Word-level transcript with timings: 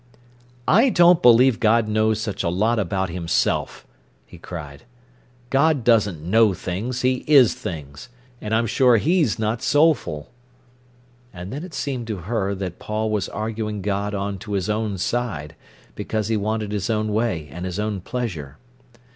"I 0.67 0.89
don't 0.89 1.21
believe 1.21 1.59
God 1.59 1.87
knows 1.87 2.19
such 2.19 2.41
a 2.43 2.49
lot 2.49 2.79
about 2.79 3.11
Himself," 3.11 3.85
he 4.25 4.39
cried. 4.39 4.81
"God 5.51 5.83
doesn't 5.83 6.23
know 6.23 6.55
things, 6.55 7.01
He 7.03 7.23
is 7.27 7.53
things. 7.53 8.09
And 8.41 8.55
I'm 8.55 8.65
sure 8.65 8.97
He's 8.97 9.37
not 9.37 9.61
soulful." 9.61 10.31
And 11.31 11.53
then 11.53 11.63
it 11.63 11.75
seemed 11.75 12.07
to 12.07 12.17
her 12.25 12.55
that 12.55 12.79
Paul 12.79 13.11
was 13.11 13.29
arguing 13.29 13.83
God 13.83 14.15
on 14.15 14.39
to 14.39 14.53
his 14.53 14.71
own 14.71 14.97
side, 14.97 15.55
because 15.93 16.29
he 16.29 16.35
wanted 16.35 16.71
his 16.71 16.89
own 16.89 17.13
way 17.13 17.47
and 17.51 17.63
his 17.63 17.77
own 17.79 18.01
pleasure. 18.01 18.57